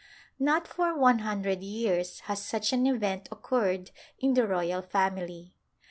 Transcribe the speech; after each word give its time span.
Not 0.39 0.67
for 0.67 0.97
one 0.97 1.19
hundred 1.19 1.61
years 1.61 2.21
has 2.21 2.41
such 2.43 2.73
an 2.73 2.87
event 2.87 3.29
occurred 3.31 3.91
in 4.17 4.33
the 4.33 4.47
royal 4.47 4.81
family. 4.81 5.53